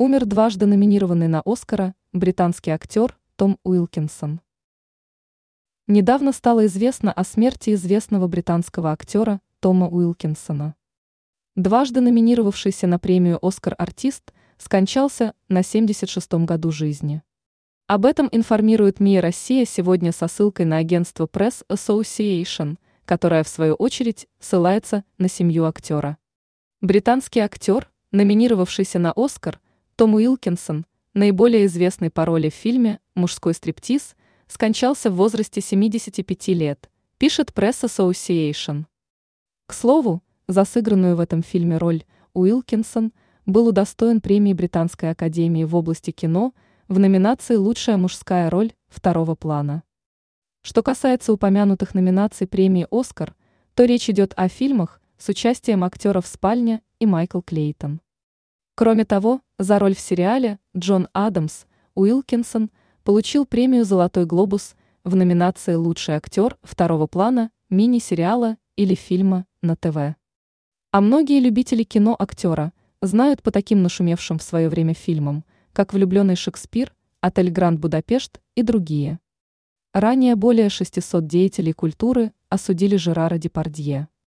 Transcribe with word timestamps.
Умер 0.00 0.24
дважды 0.24 0.64
номинированный 0.64 1.28
на 1.28 1.42
Оскара 1.44 1.94
британский 2.14 2.70
актер 2.70 3.18
Том 3.36 3.58
Уилкинсон. 3.64 4.40
Недавно 5.88 6.32
стало 6.32 6.64
известно 6.64 7.12
о 7.12 7.22
смерти 7.22 7.74
известного 7.74 8.26
британского 8.26 8.92
актера 8.92 9.42
Тома 9.60 9.88
Уилкинсона. 9.90 10.74
Дважды 11.54 12.00
номинировавшийся 12.00 12.86
на 12.86 12.98
премию 12.98 13.38
«Оскар» 13.46 13.74
артист 13.76 14.32
скончался 14.56 15.34
на 15.50 15.60
76-м 15.60 16.46
году 16.46 16.70
жизни. 16.70 17.20
Об 17.86 18.06
этом 18.06 18.30
информирует 18.32 19.00
МИА 19.00 19.20
Россия 19.20 19.66
сегодня 19.66 20.12
со 20.12 20.28
ссылкой 20.28 20.64
на 20.64 20.78
агентство 20.78 21.26
Press 21.26 21.62
Association, 21.68 22.78
которое 23.04 23.44
в 23.44 23.48
свою 23.48 23.74
очередь 23.74 24.28
ссылается 24.38 25.04
на 25.18 25.28
семью 25.28 25.66
актера. 25.66 26.16
Британский 26.80 27.40
актер, 27.40 27.90
номинировавшийся 28.12 28.98
на 28.98 29.12
«Оскар», 29.14 29.60
Том 30.00 30.14
Уилкинсон, 30.14 30.86
наиболее 31.12 31.66
известный 31.66 32.08
по 32.08 32.24
роли 32.24 32.48
в 32.48 32.54
фильме 32.54 33.00
«Мужской 33.14 33.52
стриптиз», 33.52 34.16
скончался 34.46 35.10
в 35.10 35.16
возрасте 35.16 35.60
75 35.60 36.48
лет, 36.56 36.90
пишет 37.18 37.50
Press 37.54 37.84
Association. 37.84 38.86
К 39.66 39.74
слову, 39.74 40.22
за 40.48 40.64
сыгранную 40.64 41.16
в 41.16 41.20
этом 41.20 41.42
фильме 41.42 41.76
роль 41.76 42.04
Уилкинсон 42.32 43.12
был 43.44 43.68
удостоен 43.68 44.22
премии 44.22 44.54
Британской 44.54 45.10
академии 45.10 45.64
в 45.64 45.76
области 45.76 46.12
кино 46.12 46.54
в 46.88 46.98
номинации 46.98 47.56
«Лучшая 47.56 47.98
мужская 47.98 48.48
роль» 48.48 48.72
второго 48.88 49.34
плана. 49.34 49.82
Что 50.62 50.82
касается 50.82 51.30
упомянутых 51.30 51.92
номинаций 51.92 52.46
премии 52.46 52.86
«Оскар», 52.90 53.36
то 53.74 53.84
речь 53.84 54.08
идет 54.08 54.32
о 54.38 54.48
фильмах 54.48 55.02
с 55.18 55.28
участием 55.28 55.84
актеров 55.84 56.26
«Спальня» 56.26 56.80
и 57.00 57.04
Майкл 57.04 57.42
Клейтон. 57.42 58.00
Кроме 58.80 59.04
того, 59.04 59.42
за 59.60 59.78
роль 59.78 59.94
в 59.94 60.00
сериале 60.00 60.58
Джон 60.74 61.06
Адамс 61.12 61.66
Уилкинсон 61.94 62.70
получил 63.04 63.44
премию 63.44 63.84
«Золотой 63.84 64.24
глобус» 64.24 64.74
в 65.04 65.14
номинации 65.14 65.74
«Лучший 65.74 66.14
актер 66.14 66.56
второго 66.62 67.06
плана» 67.06 67.50
мини-сериала 67.68 68.56
или 68.76 68.94
фильма 68.94 69.44
на 69.60 69.76
ТВ. 69.76 70.16
А 70.92 71.00
многие 71.02 71.40
любители 71.40 71.82
кино 71.82 72.16
актера 72.18 72.72
знают 73.02 73.42
по 73.42 73.50
таким 73.50 73.82
нашумевшим 73.82 74.38
в 74.38 74.42
свое 74.42 74.70
время 74.70 74.94
фильмам, 74.94 75.44
как 75.74 75.92
«Влюбленный 75.92 76.36
Шекспир», 76.36 76.94
«Отель 77.20 77.50
Гранд 77.50 77.80
Будапешт» 77.80 78.40
и 78.54 78.62
другие. 78.62 79.20
Ранее 79.92 80.36
более 80.36 80.70
600 80.70 81.26
деятелей 81.26 81.74
культуры 81.74 82.32
осудили 82.48 82.96
Жерара 82.96 83.36
Депардье. 83.36 84.08